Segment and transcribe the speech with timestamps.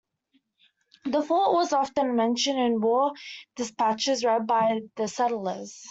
[1.05, 3.11] The fort was often mentioned in war
[3.55, 5.79] dispatches read by the settlers.